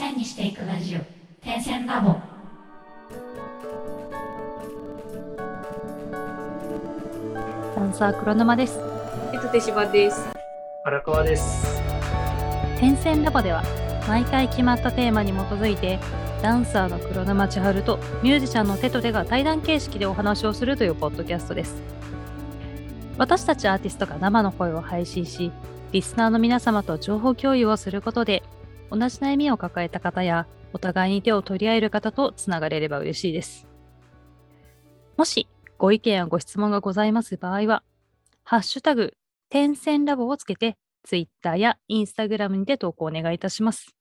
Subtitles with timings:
[0.00, 1.00] 線にしていくラジオ
[1.44, 2.16] 点線ラボ
[7.76, 8.80] ダンサー黒沼です。
[9.34, 10.30] えっと、手芝です。
[10.86, 11.82] 荒川です。
[12.78, 13.62] 点線ラボでは
[14.08, 15.98] 毎回決まったテーマに基づいて
[16.40, 21.74] ダンサーの黒沼千春とミュージシャンのテトテが対談形式でお話をするというポッドキャストです。
[23.18, 25.52] 私たちアーティストが生の声を配信し、
[25.92, 28.42] リスナーの皆様と情報共有をすることで、
[28.90, 33.66] 同じ悩みを抱えた方や、お互いに手を取り合える方とつながれれば嬉しいです。
[35.16, 37.82] もし、ご意見やご質問がございます場合は、
[38.44, 39.14] ハッシュタグ、
[39.48, 43.94] 点線ラボをつけて、Twitter や Instagram にて投稿お願いいたします。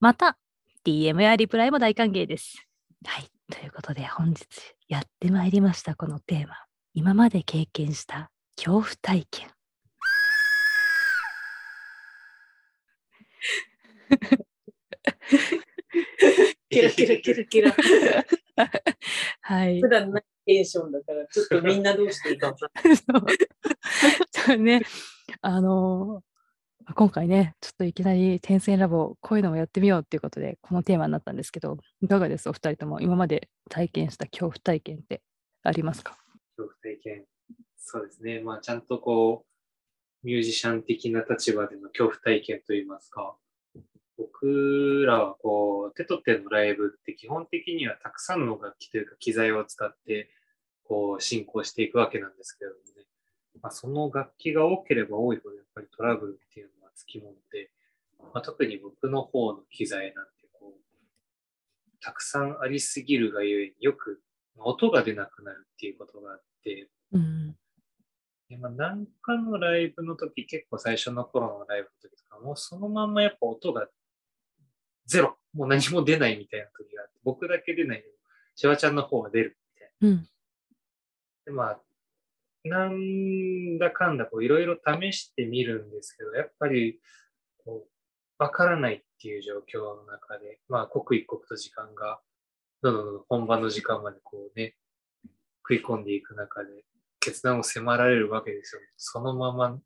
[0.00, 0.38] また、
[0.84, 2.66] DM やリプライも大歓迎です。
[3.04, 3.28] はい。
[3.50, 4.46] ということで、本日
[4.88, 6.54] やってまいりました、このテーマ。
[6.94, 9.57] 今まで経験した恐怖体験。
[16.70, 17.74] キラキラキラキラ。
[19.40, 19.88] はい普。
[19.88, 22.54] 段ないテンションだから、ちょっとみんなどうしていいか。
[24.30, 24.82] そうね、
[25.40, 26.28] あのー
[26.94, 32.48] 今回ね、ちょっといきなり点線ラボ、こういうのもやってみようっていうことで、このテーマになったんですけど、いかがです？
[32.48, 35.20] お二人とも今まで体験した恐怖体験って
[35.64, 36.16] ありますか？
[36.56, 37.26] 恐怖体験。
[37.76, 38.40] そうですね。
[38.40, 39.44] まあ、ちゃんとこ
[40.24, 43.36] う、ミュージシャン的な立場での恐怖体験といいますか、
[44.18, 50.28] 僕らはこう、テトテのライブって基本的にはたくさんの楽器というか機材を使って、
[50.82, 53.06] こう、進行していくわけなんですけれどもね。
[53.62, 57.70] まあ、その楽器が多ければ多いほど、やっぱりトラブルっていうのはつきもので、
[58.18, 64.20] まあ、特に僕の方の機材なんてこう、たくさんありすぎるがゆえによく
[64.56, 67.56] 音が出なくなるっていうことがあって、うん。
[68.48, 73.88] でまあ、なんかのライブの時、結構最初の頃のライブの時とか、もうそのまんまやっぱ音が
[75.08, 78.14] ゼロ、もう何も出ないみたいな時があって、僕だけ出ないけど、
[78.54, 80.08] シワちゃんの方が出るみたいな。
[80.08, 80.28] うん。
[81.46, 81.80] で、まあ、
[82.64, 87.00] なんだかんだこういろいろ試してみるんですけど、やっぱり
[87.64, 92.20] こうわからないっていう状況の中で、まあ刻一刻と時間が、
[92.82, 94.76] どんどんどんどん本番の時間までこうね、
[95.62, 96.84] 食い込んでいく中で、
[97.20, 98.82] 決断を迫られるわけですよ。
[98.96, 99.78] そのまま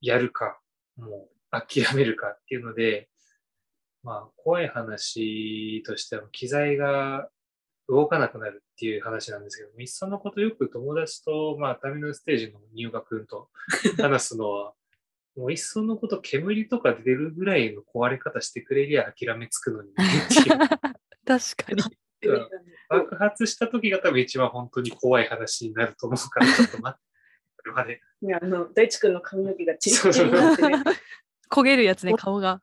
[0.00, 0.60] やるか、
[0.96, 3.08] もう諦めるかっていうので、
[4.04, 7.28] まあ怖い話としては機材が
[7.88, 13.48] 動かなくなるっていう話なんですけど、いっそのことよく友達と、まあ、タミナルステージの入学君と
[14.00, 14.72] 話すのは、
[15.36, 20.58] もういっそのこと煙とか出るぐらいの壊れ方してくれりゃ諦めつくのに、っていう
[21.26, 21.82] 確かに。
[22.26, 22.48] う ん
[22.88, 27.04] 爆発した時が多分一番本当に怖い話になると思うから、ちょっと待って、
[27.58, 28.00] これまで。
[28.22, 30.82] いやあの、大地君の髪の毛がチリそうそうチリになってね。
[31.50, 32.60] 焦げるやつね、顔が。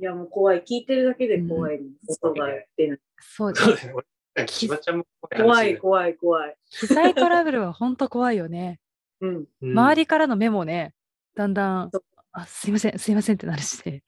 [0.00, 0.62] いや、もう怖い。
[0.62, 1.88] 聞いてるだけで怖いの。
[2.08, 2.98] 音が出ない。
[3.18, 3.76] そうですそう。
[3.76, 3.92] だよね。
[4.36, 6.56] 俺千葉ちゃんも怖い、話怖い、怖い。
[6.70, 8.80] 機材トラブルは本当怖いよね。
[9.20, 9.44] うん。
[9.60, 10.94] うん周りからの目もね、
[11.36, 11.90] だんだん
[12.32, 14.02] あ、すいません、すいませんってなるしね。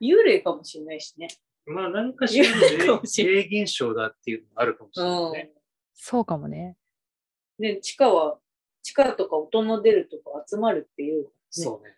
[0.00, 1.28] 幽霊かもしれないしね。
[1.66, 5.52] まあ、なんかしらの霊現象だっていうのもあるかもしれないね。
[5.94, 6.76] そうかもね。
[7.58, 8.38] で、地下は、
[8.82, 11.30] 地下とか音の出るとこ集まるっていう、ね。
[11.50, 11.95] そうね。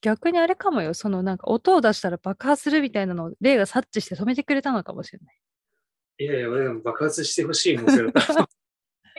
[0.00, 5.36] 逆にあれかもよ、そのなんか音を出したら爆発するみたいなのを霊が察知して止めてくれたのかもしれない。
[6.18, 8.48] いやいや、俺でも爆発してほしいもん、それは。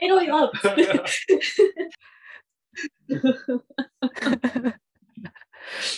[0.00, 0.50] エロいわ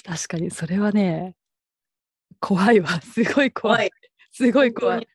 [0.05, 1.37] 確かにそれはね、
[2.41, 2.89] 怖いわ。
[3.03, 3.77] すごい怖い。
[3.77, 3.91] 怖い。
[4.33, 5.09] すごい怖い。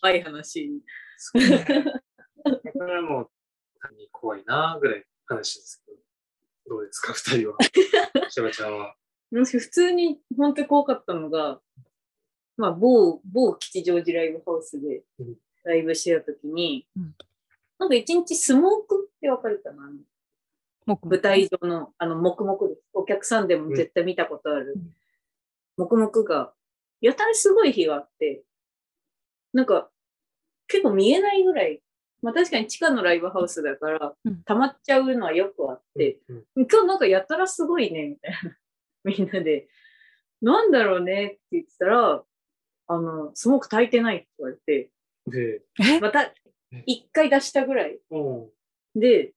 [0.00, 0.70] 怖い話。
[1.18, 3.30] それはもう、
[4.12, 5.98] 怖いなぐらいの話ですけど。
[6.76, 7.56] どうですか、二人は？
[8.30, 8.94] しばちゃんは。
[9.32, 11.60] 私普通に本当に怖かったのが、
[12.56, 15.34] まあ、某、某吉祥寺ライブハウスでうん。
[15.62, 17.14] ライブしてた時に、うん。
[17.78, 19.90] なんか一日スモークって分かるかな？
[21.02, 22.80] 舞台上の、あの、黙々です。
[22.94, 24.72] お客さんでも絶対見たことある。
[24.76, 24.94] うん。
[25.76, 26.52] 黙々が、
[27.00, 28.42] やたらすごい日があって、
[29.52, 29.90] なんか、
[30.66, 31.82] 結構見えないぐらい、
[32.22, 36.44] まあ確かに地下のライブハウスだからうん、溜まっちゃうのはよくあって、うん。
[36.56, 38.56] 今日なんかやたらすごいね、みたいな。
[39.04, 39.68] みんなで、
[40.40, 42.24] なんだろうねって言ってたら、
[42.86, 44.90] あの、スモーク炊いてないって言われて、
[46.00, 46.34] また
[46.86, 48.00] 一回出したぐらい。
[48.10, 48.50] お
[48.94, 49.32] で、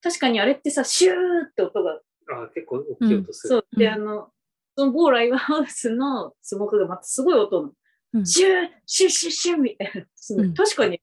[0.00, 1.16] 確かにあれってさ、シュー
[1.46, 3.48] って音が、あ結構大きい音する。
[3.48, 3.66] そう。
[3.76, 4.32] で、うんあの、
[4.76, 7.72] その某ライブハウスのスモークがまたすごい音の、
[8.14, 10.54] うんシュー、シュッシュッシュッみたいな。
[10.54, 11.00] 確かに、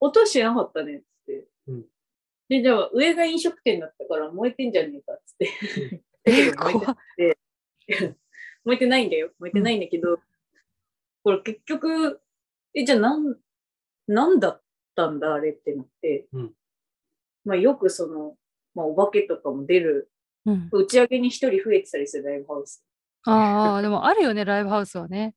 [0.00, 1.48] 音しなかったね、つって。
[1.68, 1.84] うん
[2.48, 6.04] で、じゃあ上が飲食店だったから燃えてんじゃねえか、つって。
[6.26, 6.96] えー、燃えて怖っ
[8.64, 9.30] 燃えてないんだよ。
[9.38, 10.18] 燃えてないんだけど、
[11.22, 12.20] これ結局、
[12.74, 13.36] え、じゃあなん、
[14.08, 14.62] なんだっ
[14.94, 16.26] たんだ、あれってなって。
[16.32, 16.54] うん
[17.46, 18.36] まあよくその、
[18.74, 20.10] まあお化けとかも出る、
[20.44, 22.84] うん、打ち上げに一人増えてたりするライブハウス。
[23.24, 25.34] ああ、でもあるよね、ライブハウスはね。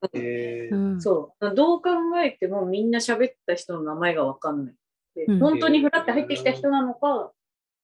[1.00, 1.56] そう。
[1.56, 1.90] どう考
[2.20, 4.76] えてもみんな喋った人の名前がわかんない。
[5.16, 7.32] でうん本当にフラって入ってきた人なのか、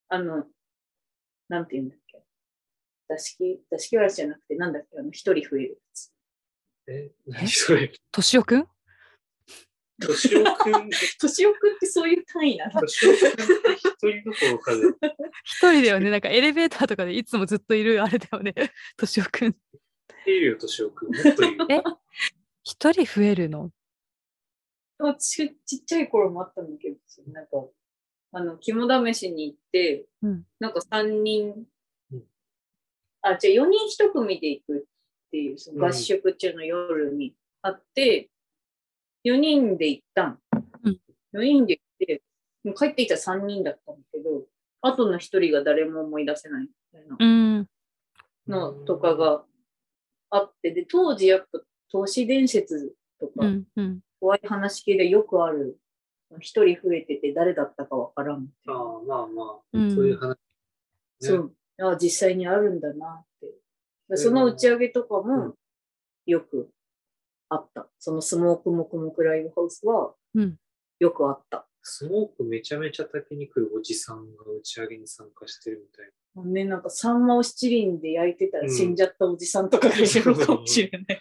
[0.08, 0.44] あの、
[1.48, 1.96] なんて言うんだ。
[3.08, 6.12] 座敷、座敷わらしじゃなくて、なんだっけ、あの、一人増えるやつ。
[6.88, 7.92] え、何それ？
[8.12, 8.68] としおくん？
[10.00, 12.80] としおくん、年置く ってそういう単位なの？
[12.80, 13.42] としおくんって
[13.74, 14.82] 一人どころかで、
[15.44, 16.10] 一人だよね。
[16.10, 18.54] なんかエレベーターとかでいつもずっといるあれだよね。
[18.96, 19.56] としおくん。
[20.26, 21.14] いるよ、としおくん。
[21.14, 21.66] もっといる。
[21.70, 21.82] え？
[22.62, 23.70] 一人増えるの？
[25.18, 26.96] ちちっちゃい頃もあったんだけど、
[27.32, 27.66] なんか、
[28.32, 31.66] あの、肝試しに行って、うんなんか3人うん、
[33.30, 38.30] あ、じゃあ4人1組で行くっていう、そのうん合宿中の夜にあって、
[39.24, 40.38] 4人で行ったん。
[40.84, 41.00] うん
[41.34, 42.22] 4人で行って、
[42.64, 44.46] もう帰ってきた3人だったんだけど、
[44.80, 47.68] 後の1人が誰も思い出せないみたいなうん。
[48.48, 49.44] のとかが
[50.30, 53.64] あって、で、当時やっぱ都市伝説とか、うん。
[53.76, 54.00] うん。
[54.20, 55.78] 怖い話系でよくある、
[56.40, 58.48] 一人増えてて誰だったかわからん。
[58.68, 58.74] ああ、
[59.06, 60.30] まあまあ、うんそういう話。
[60.30, 60.36] ね
[61.20, 61.54] そう。
[61.80, 63.54] あ実際にあるんだなって。
[64.08, 65.54] でその打ち上げとかうも
[66.26, 66.70] よく
[67.48, 67.88] あった。
[67.98, 70.56] そのスモークモクモクライブハウスはうん。
[70.98, 71.66] よくあった。
[71.82, 76.10] スモークめちゃめちゃ炊きに来るおじさんが打ち上げに参加してるみたい
[76.44, 81.20] ね、なんかサンマを七輪で焼いてたらうん死んじゃったおじさんとかがいるのかもしれない。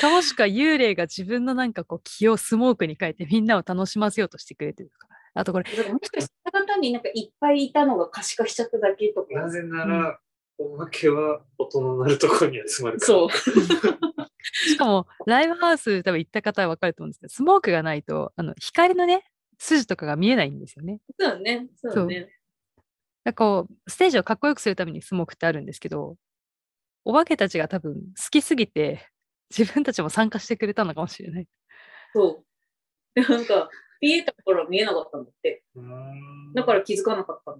[0.00, 5.17] かもしくは幽霊が自分のなんかこう気をスモークに変えてみんなを楽しませようとしてくれてるから。
[5.38, 9.34] あとこれ、もしかしたら方になんかいっぱいいたのが可視化しちゃっただけとか。
[9.34, 9.42] な。
[9.42, 10.18] なぜなら、
[10.58, 13.06] お化けは音の鳴るところに集まるから。
[13.06, 13.28] そう。
[14.42, 19.24] しかもライブハウス多分行った方は分かると思うんですけど、スモークがないとあの光のね、
[19.58, 21.00] 筋とかが見えないんですよね。
[21.18, 21.68] そうだね。
[21.76, 22.20] そうだね。
[23.24, 26.16] だからこう、ステージをかっこよくするためにスモークってあるんですけど、
[27.04, 28.00] お化けたちが多分好
[28.30, 29.06] きすぎて、
[29.56, 31.46] 自分たちも参加してくれたのかもしれない。
[32.14, 32.44] そ
[33.16, 33.20] う。
[33.20, 33.68] で、なんか、
[34.00, 35.62] ピエタから見えなかったんだって。
[36.54, 37.58] だから気づかなかったの。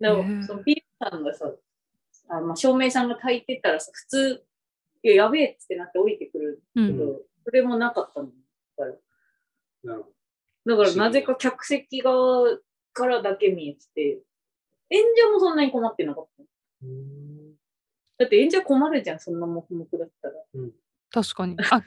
[0.00, 1.52] だかへえら、そのピエタさんがさ、
[2.28, 4.44] あまあ、照明さんが焚いてたらさ、普通、
[5.02, 7.20] いや、やべえっつってなって降りてくるけど、うん。
[7.44, 8.28] それもなかったの。
[8.76, 8.98] だか
[9.84, 10.08] なるほ
[10.64, 12.58] ら、だからなぜか客席側
[12.92, 14.22] からだけ見えてて、
[14.90, 16.42] 演者もそんなに困ってなかった。
[18.16, 20.34] だって演者困るじゃん、そんな黙々だったら。
[21.10, 21.56] 確かに。
[21.70, 21.82] あ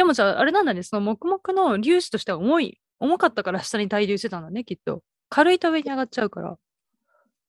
[0.00, 5.02] でもじゃあ、あれなんだね、その黙々の粒子としては重い、重かったから下に滞留してたんだね、きっと。
[5.28, 6.56] 軽いと上に上がっちゃうから。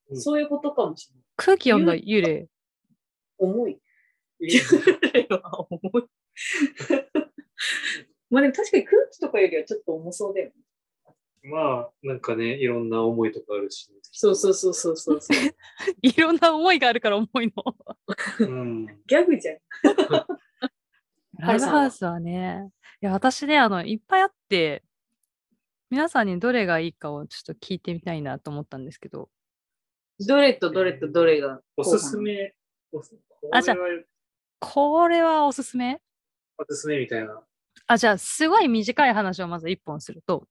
[0.10, 1.24] うんそういうことかもしれない。
[1.38, 2.50] 空気読んだ幽霊。
[3.38, 3.80] 重い。
[4.42, 4.60] いいね
[5.32, 6.04] 重い。
[8.30, 10.54] まあでも確かに空気とかよりはちょっと重そうだよね。
[11.44, 15.38] まあ、なんかね、いろんな思いとかあるし、そうそうそうそうそうそう。
[16.04, 17.64] いろんな思いがあるから重いの。
[18.40, 18.88] うん。
[19.08, 19.60] ギャグじゃん。
[21.42, 22.06] ライブハウス。
[22.06, 22.70] はね、
[23.02, 24.84] いや、私ね、あの、いっぱいあって、
[25.90, 29.30] 皆さんにどれがいいかをちょっと聞いてみたいなと思ったんですけど、
[30.20, 32.54] どれとどれとどれがおすすめ、
[32.92, 33.16] おす
[33.52, 33.78] あじゃあ
[34.60, 36.00] これはおすすめ？
[36.58, 37.42] おすすめみたいな。
[37.88, 40.48] あ、じゃあ、すごい短い話をまず一本すると、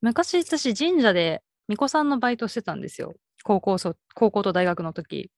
[0.00, 3.14] 昔私神社で巫女さんのバイトしてたんですよ。
[3.42, 5.30] 高校そ高校と大学の時。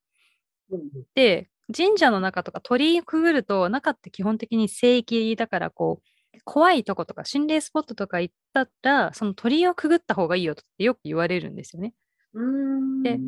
[0.71, 0.91] うん。
[1.15, 11.95] で、神社の中とか鳥居くぐると中って基本的に聖域だからこう怖いとことか心霊スポットとか行ったらその鳥居をくぐった方がいいよってよく言われるんですよね。
[12.35, 13.05] うーん。
[13.05, 13.21] で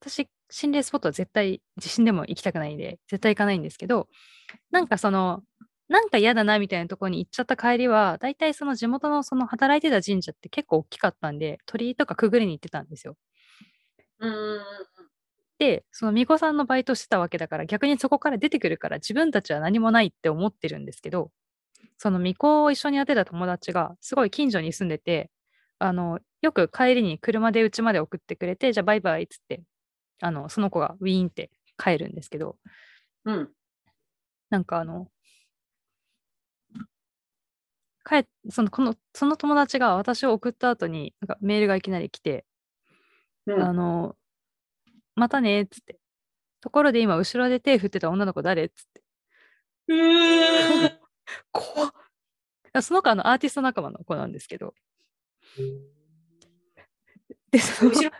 [0.00, 4.08] 私心霊スポットは絶対地震でも行きたくないんで絶対行かないんですけど
[4.70, 5.42] なんかその
[5.88, 13.16] なんか嫌だなみたいなところに行っちゃった帰りは大体その地元のその働いてた神社って結構大きかったんで鳥居とかくぐりに行ってたんですよ。
[14.20, 14.58] うー
[15.01, 15.01] ん。
[15.62, 21.30] でその巫女さんのバイトしてたわけだから逆にそこから出てくるから自分たちは何もないって思ってるんですけど
[21.98, 25.30] その巫女を一緒にやってた友達がすごい近所に住んでて
[25.78, 29.62] あのよく帰りに車で家まで送ってくれてじゃあバイバイっつって
[30.20, 32.56] あのその子がウィーンって帰るんですけど
[33.24, 33.48] うん。
[34.50, 35.06] なんかあの
[38.04, 42.44] 帰っそのこのその友達が私を送った後になんかメールがいきなり来て
[43.46, 43.62] うん。
[43.62, 44.16] あの、
[45.14, 45.98] またねっつって。
[46.60, 48.64] ところで今、後ろで手振ってた女の子誰？
[48.64, 49.02] っつって。
[49.88, 50.90] うーん。
[51.50, 51.92] 怖っ
[52.74, 54.74] あその子あのアーティスト仲間の子なんですけど。
[57.50, 58.10] で、その後ろ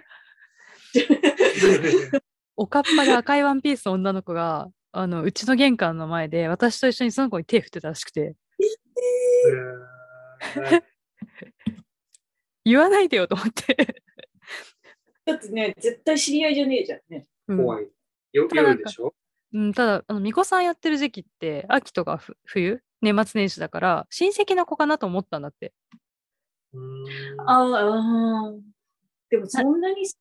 [2.57, 8.37] おかっぱで赤いワンピースの女の子が、あの、うちの玄関の前で、私と一緒にその子に手振ってたらしくて、
[9.47, 9.83] うん
[12.65, 14.03] 言わないでよと思って。
[15.25, 17.27] だってね、絶対知り合いじゃねえじゃんね。
[17.49, 17.89] うん怖い。
[18.33, 19.15] よただなんか夜でしょ？
[19.55, 25.75] うん、ただ、あの、巫女さんやってる時期って、秋とかふ冬、年末年始だから、親戚の子かなと思ったんだって。
[26.73, 28.53] うーんああ、
[29.29, 30.17] でもそんなに、そ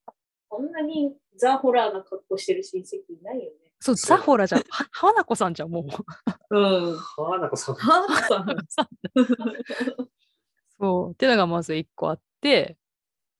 [0.59, 3.71] んなにザ・ホラーな格好してる親戚いないよね。
[3.79, 4.61] そう、ザホラじゃん。
[4.69, 5.85] は、花子さんじゃん、も
[6.49, 6.57] う。
[6.57, 6.59] う
[6.91, 6.97] ん。
[6.97, 7.75] はあ、なんかさん。
[7.75, 8.97] はぁさん。
[10.77, 11.11] そう。
[11.13, 12.77] ってのがまず一個あって、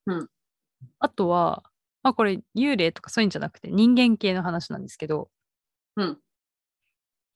[0.06, 0.30] うん
[1.02, 1.64] あとは、
[2.04, 5.30] まあこれ幽霊とかそういうんじゃなくて人間系の話なんですけど、
[5.98, 6.18] うん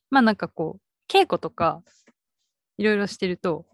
[0.10, 1.84] まあなんかこう、稽古とか
[2.77, 3.65] いろいろしてると、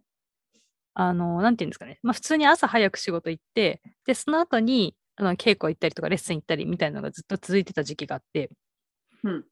[0.94, 2.00] あの、なんていうんですかね。
[2.04, 8.50] まあ普通に朝早く仕事行って、で、その後にあの稽古行ったりとかレッスン行ったりみたいなのがずっと続いてた時期があって、
[9.24, 9.46] うん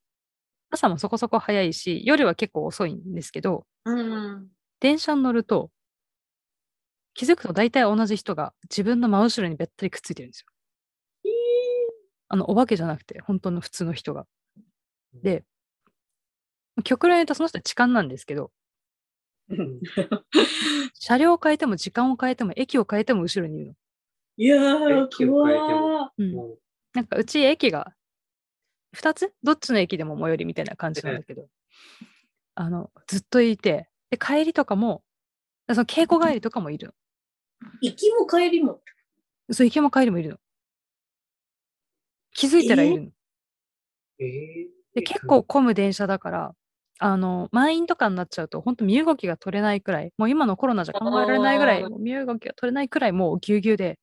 [0.72, 4.48] 朝もそこそこ早いし、夜は結構遅いんですけど、うん。
[4.80, 5.72] 電車に乗ると、
[7.20, 10.48] 気づくと大体同じ人が自分の真後ろにべったりくっついてるんですよ。
[12.30, 14.26] あの、お化けじゃなくて、本当の普通の人が。
[15.22, 15.44] で、
[16.86, 18.52] 極論言うとその人は痴漢なんですけど、
[19.50, 19.82] うん。
[20.94, 23.74] 車両を変えても時間を変えても駅を変えても後ろにいるの。
[24.38, 26.34] いやー、怖うん
[26.94, 27.92] なんかうち駅が
[28.96, 29.34] 2つ？
[29.44, 31.48] どっちの駅でも最寄りみたいな感じなんだけど、
[32.56, 35.04] あの、ずっといて、で、帰りとかも、
[35.68, 36.96] その稽古帰りとかもいる
[37.82, 38.82] 行きも帰りも。
[39.48, 39.54] の。
[39.54, 40.38] そう、行きも帰りもいるの。
[42.34, 43.10] 気づいたらいるの。
[44.20, 46.56] えーで、結構混む電車だから、
[47.00, 54.00] あの、満員とかになっちゃうと、本当身動きが取れないくらい、もう今のコロナじゃ考えられないぐらい、身動きが取れないくらい、もうぎゅうぎゅうで、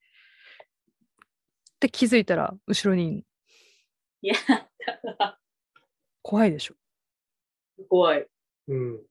[1.80, 3.24] で、気づいたら、後ろに
[4.22, 4.34] いや
[5.18, 5.38] だ。
[6.22, 6.74] 怖いでしょ。
[7.88, 8.26] 怖い。
[8.68, 9.02] うん。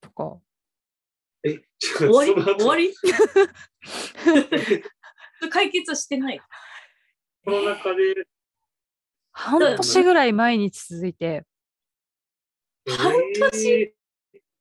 [0.00, 0.38] とか。
[1.98, 2.34] 終わり？
[2.34, 2.94] 終わり？
[5.50, 6.40] 解決してない。
[7.44, 8.26] コロナ禍で、
[9.32, 11.44] 半年ぐらい毎日続いて、
[12.86, 13.12] 半
[13.52, 13.72] 年？
[13.72, 13.94] え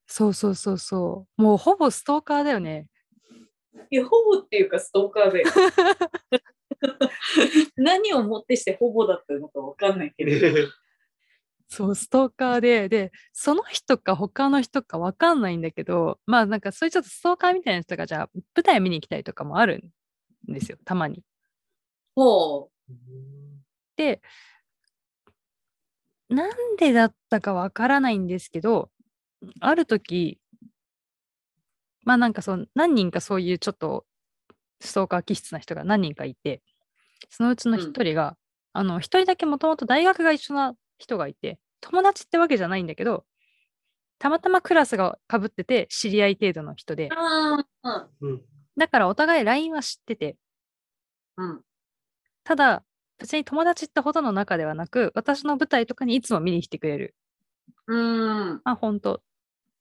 [0.05, 1.41] そうそうそうそう。
[1.41, 2.87] もうほぼストーカーだよね。
[3.89, 5.43] いや、ほぼっていうかストーカーで。
[7.77, 10.31] 何をもってしてほぼだったのかわかんないけど。
[11.73, 19.83] ーそう、ストーカーで、で、その人か他の人かわかんないんだけど、まあなんかそういうちょっとストーカーみたいな人がじゃあ舞台見に来たりとかもある
[20.49, 21.23] んですよ、たまに。
[22.15, 22.69] ほ
[23.95, 24.21] で、
[26.29, 28.89] なんでだったかわからないんですけど、
[29.59, 30.39] ある時、
[32.05, 34.05] まあなんかその何人かそういうちょっと
[34.79, 36.61] ストーカー気質な人が何人かいて、
[37.29, 38.37] そのうちの一人が、
[38.73, 43.25] あの、一人だけもともと大学が一緒な人がいて、友達ってわけじゃないんだけど、
[44.19, 47.09] たまたまクラスが被ってて知り合い程度の人で
[48.21, 48.41] う。、ん。
[48.77, 50.37] だからお互い LINE は知ってて、
[51.37, 51.61] うん。
[52.43, 52.83] ただ、
[53.19, 57.15] 別に友達ってほどの仲ではなく、私の舞台とかにいつも見に来てくれる。
[57.87, 57.95] う
[58.55, 58.61] ん。
[58.63, 59.21] あ、本当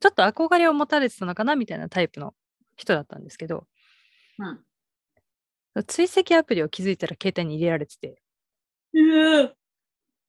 [0.00, 2.34] ちょっと憧れを持たれてたのかなみたいなタイプの
[2.76, 3.66] 人だったんですけど、
[4.38, 4.44] う
[5.80, 5.84] ん。
[5.86, 8.20] 追跡アプリを気づいたら携帯に入れられてて、
[8.92, 9.54] うん。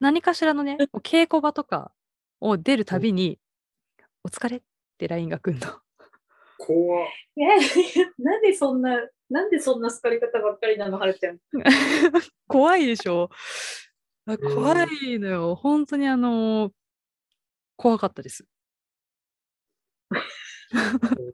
[0.03, 1.93] 何かしらのね、稽古場とか
[2.41, 3.39] を出るたびに、
[4.25, 4.61] お疲れっ
[4.97, 5.79] て LINE が来るの。
[6.57, 7.07] 怖っ
[7.37, 7.39] え、
[8.21, 11.39] なんでそんな、なんでそんな好かれ方ばっかりなの、はるちゃん。
[12.49, 13.29] 怖いでしょ
[14.53, 15.55] 怖いのよ。
[15.55, 16.73] 本当にあのー
[17.77, 18.45] 怖かったです。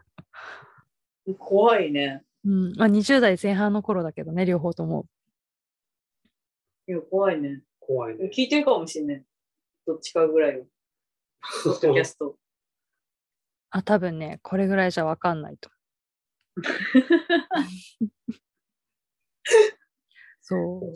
[1.39, 2.23] 怖いね。
[2.45, 2.73] うん。
[2.77, 5.07] まあ、20代前半の頃だけどね、両方とも。
[6.88, 7.63] いや、怖いね。
[7.89, 8.29] 怖いね。
[8.31, 9.24] 聞いてるかもしれない。
[9.88, 10.67] どっちかぐらいを。
[11.63, 12.38] ポッドキャスト。
[13.72, 15.72] あ、多分ね、これぐらいじゃわかんないと。
[20.41, 20.93] そう。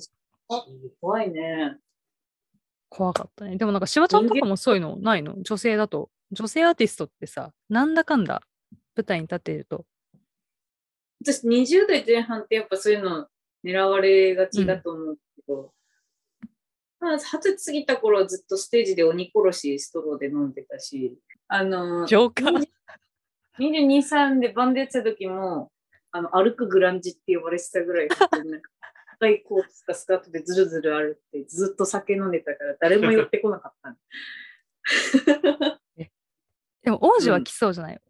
[1.01, 1.79] 怖いね。
[2.89, 3.57] 怖かったね。
[3.57, 5.41] でもなんか、しばちゃんとかもそういうのないの？
[5.41, 6.11] 女性だと。
[6.31, 8.43] 女性アーティストってさ、なんだかんだ
[8.95, 9.87] 舞台に立っていると。
[11.25, 13.27] 私、20代前半ってやっぱそういうの
[13.63, 15.73] 狙われがちだと思うけど、
[17.03, 21.19] まあ、二十歳過ぎた頃はずっとステージで鬼殺しストローで飲んでたし、
[21.49, 22.65] あの、ジョーカー。
[23.59, 25.69] 22、3でバンドやってた時も、
[26.11, 28.17] あの、歩くグランジって呼ばれてたぐらい、なん
[28.61, 28.69] か
[29.15, 33.97] 赤いコートとかスカートでズルズル歩ってずっと酒飲んでたから誰も寄ってこなかったの。
[36.83, 38.01] でも王子は来そうじゃない、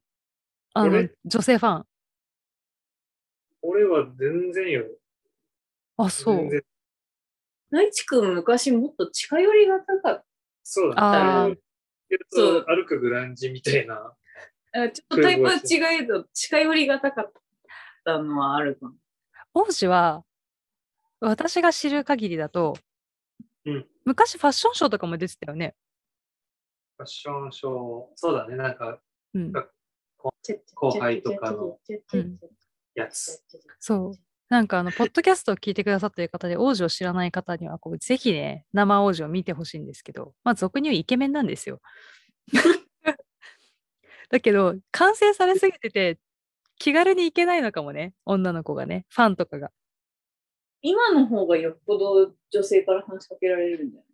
[0.74, 1.86] あの俺、女性ファン。
[3.64, 4.86] 俺は全然よ。
[5.98, 6.50] あ、そう全。
[6.50, 6.64] 然
[7.74, 10.24] 大地君昔もっと近寄りがたかっ
[10.62, 11.58] そうあだね。
[12.30, 14.14] そうそう歩くグランジみたいな。
[14.72, 14.92] た。
[14.92, 17.32] ちょっとタイプは違えど、近寄りがたかっ
[18.06, 18.94] たのはあるかも。
[19.56, 20.24] 王子は、
[21.20, 22.76] 私が知る限りだと、
[23.66, 25.76] うん昔ファッションショーとかも出てたよね。
[26.98, 27.72] ファッションショー、
[28.16, 29.00] そうだね、なんか
[29.34, 29.52] うん。
[30.76, 31.80] 後輩とかの
[32.14, 32.38] うん
[32.94, 33.44] やつ。
[33.80, 34.33] そう。
[34.54, 41.82] なんかあの、ポッドキャストを聞いてくださっている方で、王子を知らない方には、こう、ぜひね、生王子を見てほしいんですけど、まあ、俗に言うイケメンなんですよ。
[44.30, 46.20] だけど、完成されすぎてて、
[46.78, 49.72] 気軽に行けないのかもね、女の子がね、ファンとかが。
[50.84, 54.08] 今の方がよっぽど女性から話しかけられるんだよね。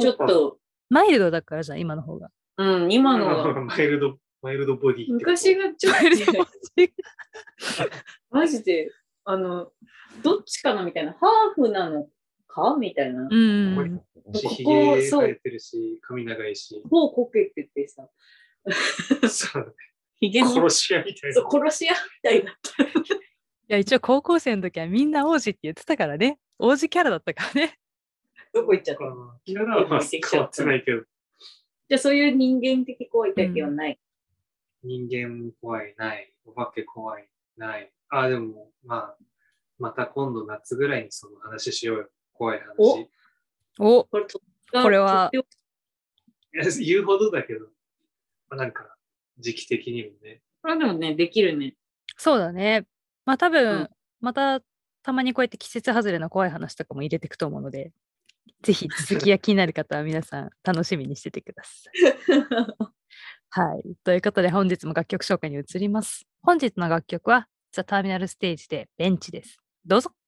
[0.00, 0.58] ちょっと、
[0.88, 2.30] マイルドだからじゃん、今の方が。
[2.56, 3.60] うん、今のが。
[3.60, 5.12] マイルド、マイルドボディ。
[5.12, 6.88] 昔がちょっと、
[8.30, 8.90] マジで、
[9.24, 9.72] あの、
[10.22, 12.08] どっちかなみたいな、ハーフなの
[12.48, 13.22] かみたいな。
[13.22, 14.34] うんこうん。
[14.34, 18.08] し、ここひげそう生えてるし、髪長いし、こうこけててさ、
[19.28, 19.74] そう
[20.20, 21.50] ひげも殺し屋みたいそうな。
[21.50, 22.82] 殺し屋みたいだった。
[22.84, 22.88] い
[23.68, 26.38] や、一応高校生の時はみんな王子って言ってたからね。
[26.58, 27.78] 王子キャラだったからね。
[28.52, 29.04] どこ行っちゃった？
[29.44, 33.98] キャラはまあ変わってないけど、じゃあそういう人間的怖い体験はない。
[34.84, 36.32] 人間怖い、ない。
[36.44, 37.26] お化け怖い、
[37.56, 37.90] ない。
[38.12, 39.16] あ、でも、まあ、
[39.78, 42.08] また今度夏ぐらいにその話しようよ。
[42.34, 43.08] 怖い話。
[43.78, 44.40] おおこれと
[44.70, 47.70] これは言うほどだけど、ま
[48.50, 48.96] あ、なんか、
[49.38, 50.42] 時期的にもね。
[50.60, 51.74] これでもね、できるね。
[52.18, 52.86] そうだね。
[53.24, 53.90] まあ多分、うん
[54.20, 54.60] また
[55.02, 57.90] たまにこうやって季節外れの怖い話とかも入れていくと思うので、
[58.62, 62.12] ぜひ続きが気になる方は皆さん楽しみにしててください。
[63.50, 63.96] はい。
[64.04, 66.24] ということで本日も楽曲紹介に移ります。
[66.40, 69.58] 本日の楽曲はザ・ターミナルステージでベンチです。
[69.84, 70.12] どうぞ。「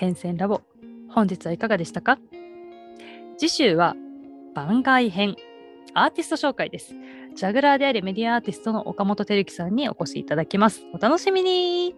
[0.00, 0.62] 点線ラボ。
[1.10, 2.18] 本日はいかがでしたか？
[3.36, 3.94] 次週は
[4.54, 5.36] 番外編。
[5.92, 6.94] アーティスト紹介です。
[7.34, 10.86] ジャグラーでありメディアアーティストの岡本照之さんにお越しいただきます。
[10.94, 11.94] お楽しみに。